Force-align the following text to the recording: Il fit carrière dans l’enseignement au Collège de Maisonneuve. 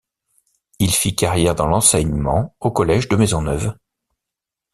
Il 0.79 0.91
fit 0.95 1.15
carrière 1.15 1.53
dans 1.53 1.67
l’enseignement 1.67 2.55
au 2.59 2.71
Collège 2.71 3.07
de 3.07 3.17
Maisonneuve. 3.17 3.75